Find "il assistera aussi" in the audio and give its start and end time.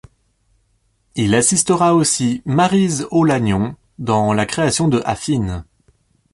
1.13-2.41